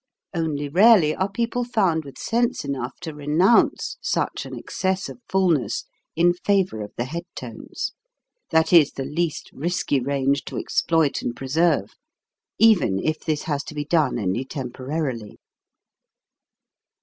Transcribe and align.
Only 0.33 0.67
rarely 0.67 1.13
are 1.15 1.29
people 1.31 1.63
found 1.63 2.05
with 2.05 2.17
sense 2.17 2.65
enough 2.65 2.99
to 3.01 3.13
renounce 3.13 3.97
such 4.01 4.47
an 4.47 4.57
excess 4.57 5.07
of 5.09 5.19
fulness 5.29 5.83
in 6.15 6.33
favor 6.33 6.81
of 6.81 6.91
the 6.97 7.05
head 7.05 7.25
tones, 7.35 7.93
that 8.49 8.73
is, 8.73 8.93
the 8.93 9.05
least 9.05 9.51
risky 9.53 9.99
range 9.99 10.43
to 10.45 10.57
exploit 10.57 11.21
and 11.21 11.35
preserve, 11.35 11.91
even 12.57 12.97
if 12.97 13.19
this 13.19 13.43
has 13.43 13.63
to 13.65 13.75
be 13.75 13.85
done 13.85 14.17
only 14.17 14.43
temporarily. 14.43 15.37